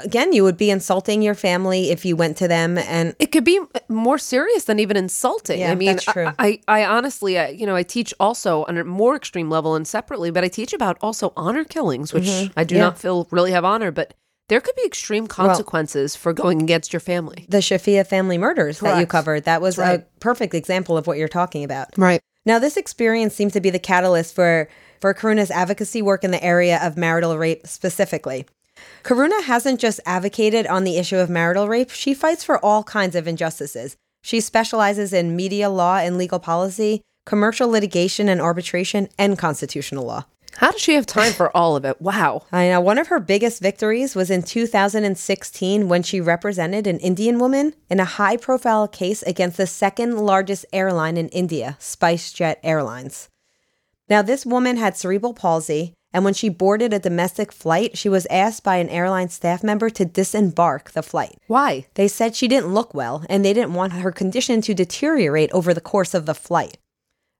[0.00, 3.44] again, you would be insulting your family if you went to them and It could
[3.44, 5.60] be more serious than even insulting.
[5.60, 6.26] Yeah, I mean, that's true.
[6.38, 9.74] I, I, I honestly, I, you know, I teach also on a more extreme level
[9.74, 12.52] and separately, but I teach about also honor killings, which mm-hmm.
[12.58, 12.82] I do Yeah.
[12.82, 14.14] not feel really have honor, but
[14.48, 17.44] there could be extreme consequences for going against your family.
[17.48, 19.44] the Shafia family murders that you covered.
[19.44, 20.00] That was right.
[20.00, 21.88] a perfect example of what you're talking about.
[21.98, 22.20] Right.
[22.46, 26.42] Now, this experience seems to be the catalyst for, for Karuna's advocacy work in the
[26.42, 28.46] area of marital rape specifically.
[29.02, 33.16] Karuna hasn't just advocated on the issue of marital rape, she fights for all kinds
[33.16, 33.96] of injustices.
[34.22, 40.24] She specializes in media law and legal policy, commercial litigation and arbitration, and constitutional law.
[40.56, 42.02] How does she have time for all of it?
[42.02, 42.42] Wow.
[42.50, 47.38] I know one of her biggest victories was in 2016 when she represented an Indian
[47.38, 53.28] woman in a high profile case against the second largest airline in India, SpiceJet Airlines.
[54.08, 58.26] Now, this woman had cerebral palsy, and when she boarded a domestic flight, she was
[58.30, 61.38] asked by an airline staff member to disembark the flight.
[61.46, 61.86] Why?
[61.94, 65.74] They said she didn't look well, and they didn't want her condition to deteriorate over
[65.74, 66.78] the course of the flight.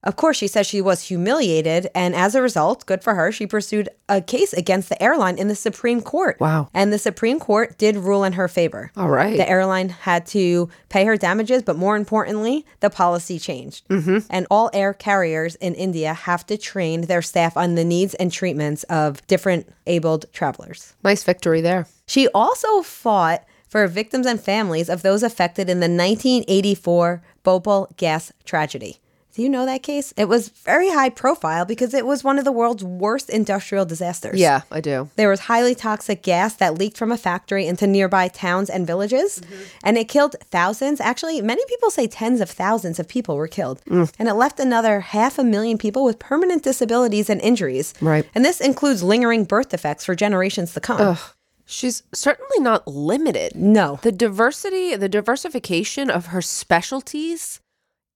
[0.05, 3.49] Of course, she says she was humiliated, and as a result, good for her, she
[3.49, 6.39] pursued a case against the airline in the Supreme Court.
[6.39, 6.69] Wow.
[6.73, 8.93] And the Supreme Court did rule in her favor.
[8.97, 9.37] All right.
[9.37, 13.89] The airline had to pay her damages, but more importantly, the policy changed.
[13.89, 14.19] Mm-hmm.
[14.31, 18.31] And all air carriers in India have to train their staff on the needs and
[18.31, 20.95] treatments of different abled travelers.
[21.03, 21.89] Nice victory there.
[22.07, 28.33] She also fought for victims and families of those affected in the 1984 Bhopal gas
[28.45, 29.01] tragedy.
[29.39, 30.13] Do you know that case?
[30.17, 34.41] It was very high profile because it was one of the world's worst industrial disasters.
[34.41, 35.11] Yeah, I do.
[35.15, 39.41] There was highly toxic gas that leaked from a factory into nearby towns and villages,
[39.85, 41.01] and it killed thousands.
[41.01, 43.81] Actually, many people say tens of thousands of people were killed.
[43.85, 44.13] Mm.
[44.19, 47.95] And it left another half a million people with permanent disabilities and injuries.
[48.01, 48.29] Right.
[48.35, 51.17] And this includes lingering birth defects for generations to come.
[51.65, 53.55] She's certainly not limited.
[53.55, 54.01] No.
[54.03, 57.61] The diversity, the diversification of her specialties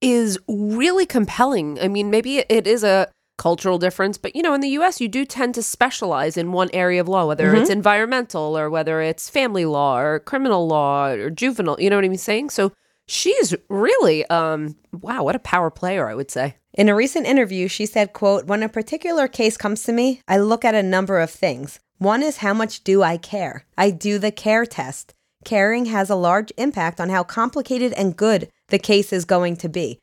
[0.02, 1.78] is really compelling.
[1.80, 5.08] I mean, maybe it is a cultural difference, but you know, in the US, you
[5.08, 9.30] do tend to specialize in one area of law, whether it's environmental or whether it's
[9.30, 11.80] family law or criminal law or juvenile.
[11.80, 12.50] You know what I'm saying?
[12.50, 12.72] So
[13.06, 16.56] she's really, um, wow, what a power player, I would say.
[16.74, 20.38] In a recent interview, she said, quote, When a particular case comes to me, I
[20.38, 21.78] look at a number of things.
[21.98, 23.64] One is how much do I care?
[23.76, 25.14] I do the care test.
[25.44, 29.68] Caring has a large impact on how complicated and good the case is going to
[29.68, 29.98] be.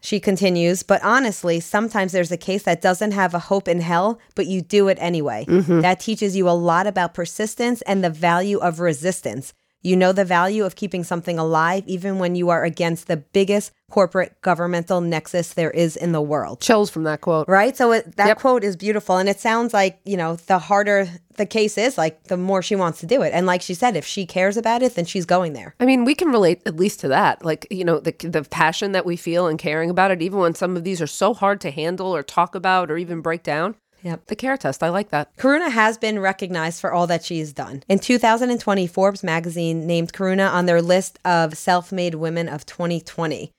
[0.00, 4.20] She continues, but honestly, sometimes there's a case that doesn't have a hope in hell,
[4.34, 5.46] but you do it anyway.
[5.48, 5.80] Mm-hmm.
[5.80, 9.54] That teaches you a lot about persistence and the value of resistance.
[9.84, 13.70] You know the value of keeping something alive even when you are against the biggest
[13.90, 16.60] corporate governmental nexus there is in the world.
[16.60, 17.46] Chills from that quote.
[17.46, 17.76] Right?
[17.76, 18.38] So it, that Yep.
[18.38, 19.18] quote is beautiful.
[19.18, 22.76] And it sounds like, you know, the harder the case is, like the more she
[22.76, 23.32] wants to do it.
[23.34, 25.74] And like she said, if she cares about it, then she's going there.
[25.78, 27.44] I mean, we can relate at least to that.
[27.44, 30.54] Like, you know, the the passion that we feel and caring about it, even when
[30.54, 33.74] some of these are so hard to handle or talk about or even break down.
[34.04, 34.26] Yep.
[34.26, 35.34] The care test, I like that.
[35.38, 37.82] Karuna has been recognized for all that she's done.
[37.88, 43.50] In 2020, Forbes magazine named Karuna on their list of self made women of 2020.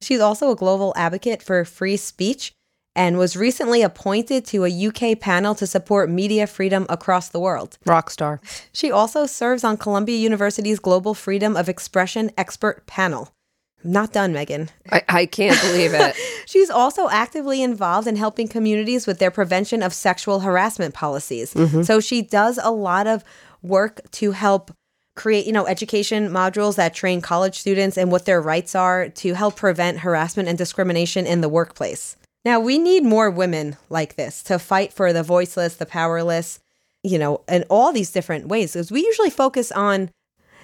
[0.00, 2.52] She's also a global advocate for free speech
[2.96, 7.78] and was recently appointed to a UK panel to support media freedom across the world.
[7.86, 8.40] Rock star.
[8.72, 13.32] She also serves on Columbia University's Global Freedom of Expression expert panel.
[13.84, 14.70] Not done, Megan.
[14.90, 16.16] I, I can't believe it.
[16.46, 21.54] She's also actively involved in helping communities with their prevention of sexual harassment policies.
[21.54, 21.82] Mm-hmm.
[21.82, 23.24] So she does a lot of
[23.62, 24.72] work to help
[25.14, 29.34] create, you know, education modules that train college students and what their rights are to
[29.34, 32.16] help prevent harassment and discrimination in the workplace.
[32.44, 36.60] Now, we need more women like this to fight for the voiceless, the powerless,
[37.02, 38.72] you know, in all these different ways.
[38.72, 40.10] Because we usually focus on,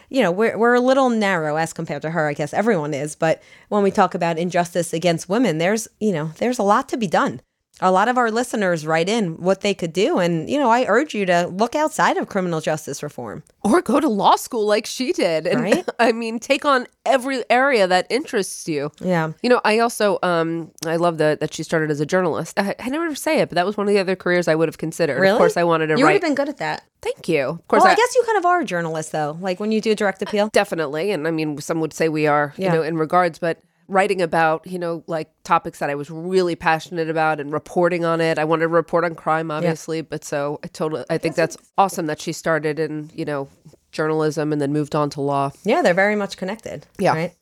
[0.08, 2.28] you know, we're, we're a little narrow as compared to her.
[2.28, 3.14] I guess everyone is.
[3.14, 6.96] But when we talk about injustice against women, there's, you know, there's a lot to
[6.96, 7.40] be done
[7.80, 10.18] a lot of our listeners write in what they could do.
[10.18, 13.42] And, you know, I urge you to look outside of criminal justice reform.
[13.62, 15.46] Or go to law school like she did.
[15.46, 15.88] And, Right.
[15.98, 18.90] I mean, take on every area that interests you.
[19.00, 19.32] Yeah.
[19.42, 22.58] You know, I also um I love that that she started as a journalist.
[22.58, 24.68] I, I never say it, but that was one of the other careers I would
[24.68, 25.20] have considered.
[25.20, 25.32] Really?
[25.32, 26.84] Of course, I wanted to You would have been good at that.
[27.00, 27.44] Thank you.
[27.44, 29.38] Of course, Well, I, I, guess you kind of are a journalist, though.
[29.40, 30.48] Like when you do direct appeal.
[30.52, 32.72] definitely, and I mean, some would say we are, Yeah.
[32.72, 33.58] you know, in regards, but
[33.88, 38.20] writing about you know like topics that I was really passionate about and reporting on
[38.20, 38.38] it.
[38.38, 42.06] I wanted to report on crime, obviously, but so I totally I think that's awesome
[42.06, 43.48] that she started in you know
[43.90, 45.50] journalism and then moved on to law.
[45.64, 46.86] Yeah, they're very much connected.
[46.98, 47.14] Yeah.
[47.14, 47.34] Right.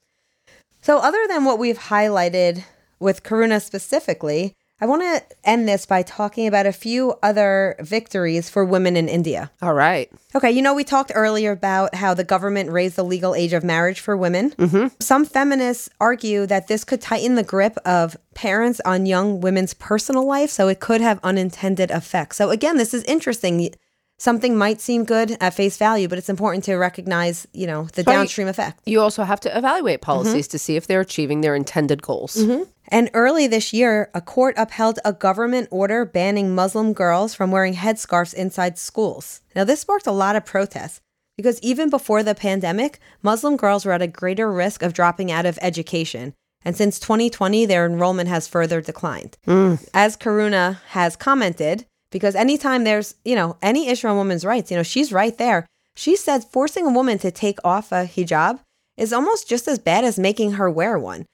[0.82, 2.64] So, other than what we've highlighted
[3.00, 8.50] with Karuna specifically, I want to end this by talking about a few other victories
[8.50, 9.50] for women in India.
[9.62, 10.10] All right.
[10.34, 13.64] Okay, you know, we talked earlier about how the government raised the legal age of
[13.64, 14.50] marriage for women.
[14.50, 14.88] Mm-hmm.
[15.00, 20.26] Some feminists argue that this could tighten the grip of parents on young women's personal
[20.26, 22.36] life, so it could have unintended effects.
[22.36, 23.74] So, again, this is interesting.
[24.18, 28.02] Something might seem good at face value, but it's important to recognize, you know, the
[28.02, 28.80] downstream effect.
[28.86, 30.52] You also have to evaluate policies mm-hmm.
[30.52, 32.36] to see if they're achieving their intended goals.
[32.36, 32.62] Mm-hmm.
[32.88, 37.74] And early this year, a court upheld a government order banning Muslim girls from wearing
[37.74, 39.42] headscarves inside schools.
[39.54, 41.00] Now, this sparked a lot of protests
[41.36, 45.44] because even before the pandemic, Muslim girls were at a greater risk of dropping out
[45.44, 46.32] of education.
[46.64, 49.36] And since 2020, their enrollment has further declined.
[49.46, 49.86] Mm.
[49.92, 54.76] As Karuna has commented, because anytime there's, you know, any issue on women's rights, you
[54.76, 55.66] know, she's right there.
[55.94, 58.60] She said forcing a woman to take off a hijab
[58.96, 61.26] is almost just as bad as making her wear one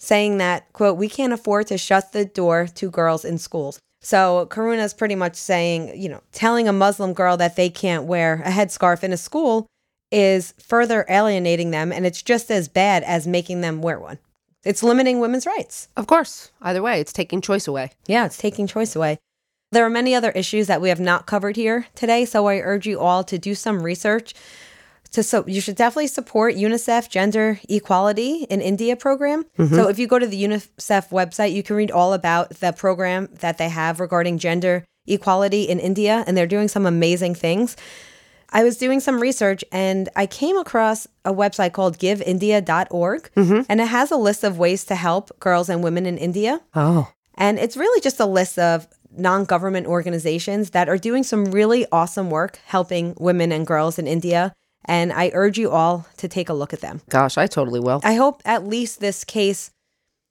[0.00, 3.78] saying that, quote, we can't afford to shut the door to girls in schools.
[4.00, 8.42] So Karuna's pretty much saying, you know, telling a Muslim girl that they can't wear
[8.44, 9.66] a headscarf in a school
[10.10, 11.92] is further alienating them.
[11.92, 14.18] And it's just as bad as making them wear one.
[14.64, 15.88] It's limiting women's rights.
[15.96, 16.50] Of course.
[16.62, 17.92] Either way, it's taking choice away.
[18.06, 19.18] Yeah, it's taking choice away.
[19.72, 22.86] There are many other issues that we have not covered here today, so I urge
[22.86, 24.34] you all to do some research.
[25.12, 29.44] To so you should definitely support UNICEF Gender Equality in India program.
[29.58, 29.74] Mm-hmm.
[29.74, 33.28] So if you go to the UNICEF website, you can read all about the program
[33.40, 37.76] that they have regarding gender equality in India, and they're doing some amazing things.
[38.52, 43.60] I was doing some research and I came across a website called giveindia.org, mm-hmm.
[43.68, 46.60] and it has a list of ways to help girls and women in India.
[46.74, 47.12] Oh.
[47.34, 51.86] And it's really just a list of non government organizations that are doing some really
[51.92, 54.52] awesome work helping women and girls in India.
[54.84, 57.02] And I urge you all to take a look at them.
[57.10, 58.00] Gosh, I totally will.
[58.02, 59.70] I hope at least this case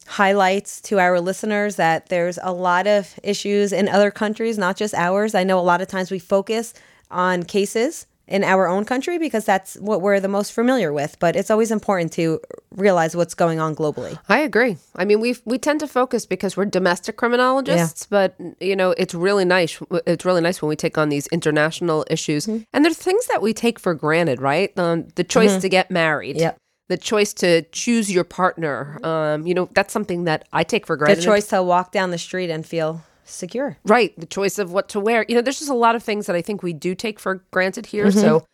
[0.07, 4.95] highlights to our listeners that there's a lot of issues in other countries, not just
[4.95, 5.35] ours.
[5.35, 6.73] I know a lot of times we focus
[7.11, 11.35] on cases in our own country because that's what we're the most familiar with, but
[11.35, 12.39] it's always important to
[12.75, 14.17] realize what's going on globally.
[14.29, 14.77] I agree.
[14.95, 19.13] I mean, we we tend to focus because we're domestic criminologists, but you know, it's
[19.15, 19.81] really nice.
[20.05, 22.63] It's really nice when we take on these international issues, Mm-hmm.
[22.73, 24.77] and there's things that we take for granted, right?
[24.79, 26.57] Um, the choice to get married, Yep.
[26.87, 28.99] the choice to choose your partner.
[29.03, 31.17] Um, you know, that's something that I take for granted.
[31.19, 33.77] The choice to walk down the street and feel secure.
[33.85, 34.17] Right.
[34.19, 35.25] The choice of what to wear.
[35.27, 37.43] You know, there's just a lot of things that I think we do take for
[37.51, 38.05] granted here.
[38.07, 38.19] Mm-hmm.
[38.19, 38.45] So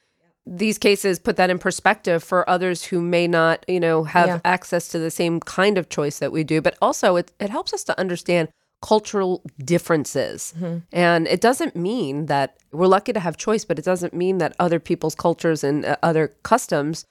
[0.46, 4.40] these cases put that in perspective for others who may not, you know, have Yeah.
[4.46, 6.62] access to the same kind of choice that we do.
[6.62, 8.50] But also it, it helps us to understand
[8.82, 10.54] cultural differences.
[10.58, 10.78] Mm-hmm.
[10.92, 14.56] And it doesn't mean that we're lucky to have choice, but it doesn't mean that
[14.60, 17.06] other people's cultures and uh, other customs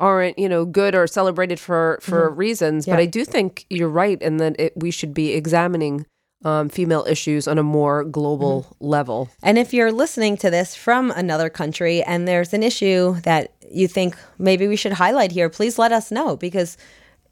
[0.00, 2.98] aren't you know good or celebrated for for reasons but Mm-hmm.
[2.98, 3.02] Yeah.
[3.04, 6.04] i do think you're right in that it, we should be examining
[6.44, 8.86] um, female issues on a more global Mm-hmm.
[8.86, 13.52] level And if you're listening to this from another country and there's an issue that
[13.70, 16.76] you think maybe we should highlight here, please let us know because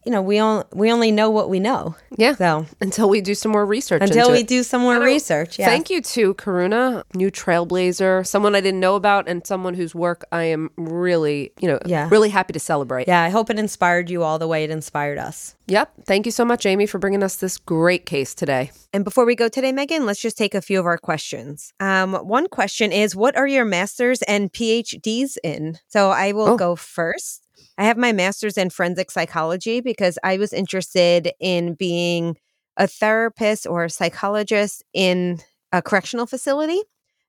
[0.05, 1.95] you know we on, we only know what we know.
[2.17, 4.49] yeah So until we do some more research until we it.
[4.49, 5.67] do some more research, yeah.
[5.67, 10.25] Thank you to Karuna, new trailblazer, someone I didn't know about, and someone whose work
[10.33, 12.09] I am really, you know, Yeah.
[12.11, 13.07] really happy to celebrate.
[13.09, 15.55] Yeah, I hope it inspired you all the way it inspired us.
[15.69, 15.93] Yep.
[16.07, 18.73] Thank you so much, Amy, for bringing us this great case today.
[18.93, 21.73] And before we go today, Megan, let's just take a few of our questions.
[21.81, 25.79] Um, one question is What are your masters and PhDs in?
[25.89, 26.57] So I will Oh.
[26.57, 27.42] go first.
[27.79, 32.37] I have my master's in forensic psychology because I was interested in being
[32.77, 35.39] a therapist or a psychologist in
[35.73, 36.81] a correctional facility.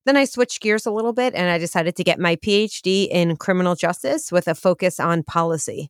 [0.05, 3.37] Then I switched gears a little bit and I decided to get my PhD in
[3.37, 5.89] criminal justice with a focus on policy.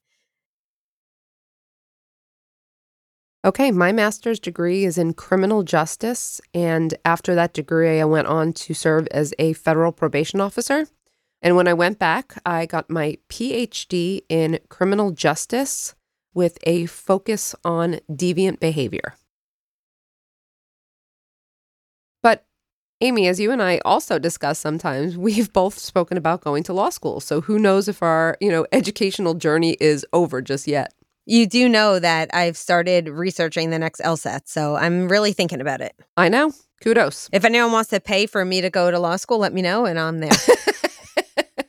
[3.45, 6.39] Okay, my master's degree is in criminal justice.
[6.53, 10.87] And after that degree, I went on to serve as a federal probation officer.
[11.43, 15.93] And when I went back, I got my PhD in criminal justice
[16.33, 19.15] with a focus on deviant behavior.
[22.23, 22.45] But
[23.01, 26.89] Amy, as you and I also discuss sometimes, we've both spoken about going to law
[26.89, 27.19] school.
[27.19, 30.93] So who knows if our, you know, educational journey is over just yet.
[31.25, 35.79] You do know that I've started researching the next LSAT, so I'm really thinking about
[35.79, 35.93] it.
[36.17, 36.51] I know.
[36.81, 37.29] Kudos.
[37.31, 39.85] If anyone wants to pay for me to go to law school, let me know
[39.85, 40.31] and I'm there.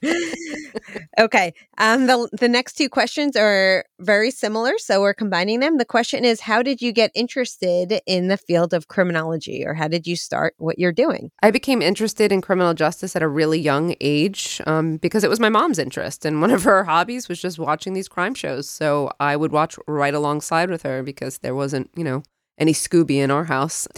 [1.18, 1.52] okay.
[1.78, 5.78] Um, the, the next two questions are very similar, so we're combining them.
[5.78, 9.88] The question is How did you get interested in the field of criminology, or how
[9.88, 11.30] did you start what you're doing?
[11.42, 15.40] I became interested in criminal justice at a really young age um, because it was
[15.40, 16.24] my mom's interest.
[16.24, 18.68] And one of her hobbies was just watching these crime shows.
[18.68, 22.22] So I would watch right alongside with her because there wasn't, you know,
[22.58, 23.88] any Scooby in our house.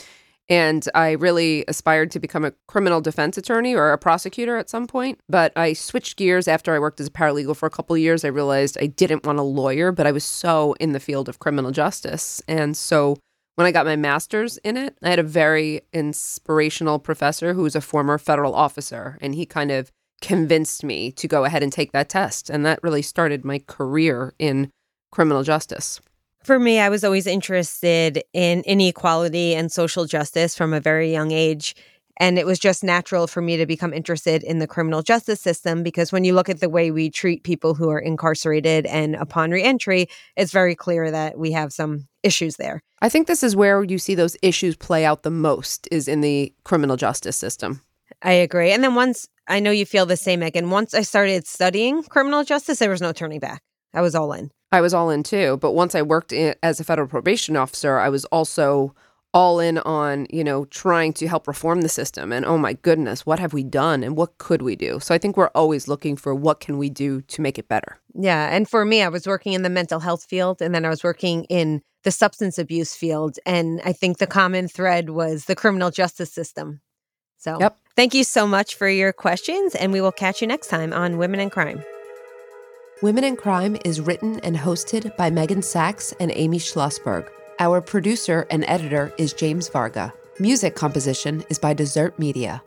[0.48, 4.86] And I really aspired to become a criminal defense attorney or a prosecutor at some
[4.86, 5.18] point.
[5.28, 8.24] But I switched gears after I worked as a paralegal for a couple years.
[8.24, 11.40] I realized I didn't want a lawyer, but I was so in the field of
[11.40, 12.40] criminal justice.
[12.46, 13.16] And so
[13.56, 17.74] when I got my master's in it, I had a very inspirational professor who was
[17.74, 19.18] a former federal officer.
[19.20, 19.90] And he kind of
[20.20, 22.50] convinced me to go ahead and take that test.
[22.50, 24.70] And that really started my career in
[25.10, 26.00] criminal justice.
[26.46, 31.32] For me, I was always interested in inequality and social justice from a very young
[31.32, 31.74] age.
[32.20, 35.82] And it was just natural for me to become interested in the criminal justice system
[35.82, 39.50] because when you look at the way we treat people who are incarcerated and upon
[39.50, 42.80] reentry, it's very clear that we have some issues there.
[43.02, 46.20] I think this is where you see those issues play out the most is in
[46.20, 47.82] the criminal justice system.
[48.22, 48.70] I agree.
[48.70, 52.44] And then once I know you feel the same, Megan, once I started studying criminal
[52.44, 53.64] justice, there was no turning back.
[53.92, 54.52] I was all in.
[54.72, 55.58] I was all in too.
[55.60, 58.94] But once I worked in, as a federal probation officer, I was also
[59.36, 62.32] all in on, you know, trying to help reform the system.
[62.32, 64.98] And oh my goodness, what have we done and what could we do?
[64.98, 67.98] So I think we're always looking for what can we do to make it better.
[68.14, 68.48] Yeah.
[68.50, 71.04] And for me, I was working in the mental health field and then I was
[71.04, 73.38] working in the substance abuse field.
[73.44, 76.80] And I think the common thread was the criminal justice system.
[77.36, 77.76] So yep.
[77.94, 79.74] thank you so much for your questions.
[79.74, 81.84] And we will catch you next time on Women in Crime.
[83.02, 87.28] Women in Crime is written and hosted by Megan Sacks and Amy Shlosberg.
[87.58, 90.14] Our producer and editor is James Varga.
[90.38, 92.62] Music composition is by Desert Media.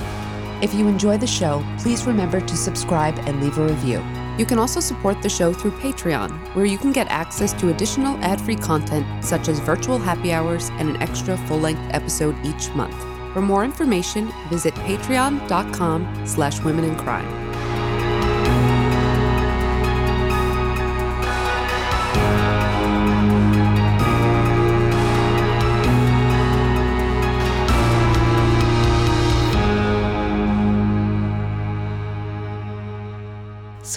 [0.62, 4.06] If you enjoy the show, please remember to subscribe and leave a review.
[4.38, 8.16] You can also support the show through Patreon, where you can get access to additional
[8.24, 12.94] ad-free content such as virtual happy hours and an extra full-length episode each month.
[13.34, 17.49] For more information, visit patreon.com slash women in crime.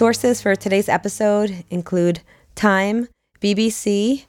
[0.03, 2.19] Sources for today's episode include
[2.55, 3.07] Time,
[3.39, 4.25] BBC,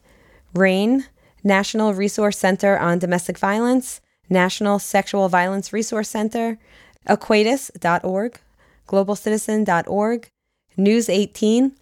[0.55, 1.07] RAINN,
[1.43, 4.01] National Resource Center on Domestic Violence,
[4.31, 6.61] National Sexual Violence Resource Center,
[7.09, 8.39] Equatus.org,
[8.87, 10.29] globalcitizen.org,
[10.77, 11.73] News 18,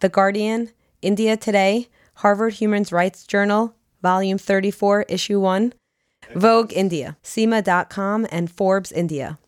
[0.00, 0.70] The Guardian,
[1.00, 5.72] India Today, Harvard Human Rights Journal, Volume 34, Issue 1,
[6.34, 9.38] Vogue India, CIMA.com, and Forbes India.